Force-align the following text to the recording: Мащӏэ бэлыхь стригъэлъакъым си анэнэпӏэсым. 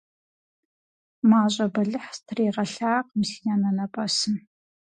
Мащӏэ 1.29 1.65
бэлыхь 1.73 2.11
стригъэлъакъым 2.17 3.21
си 3.29 3.41
анэнэпӏэсым. 3.53 4.35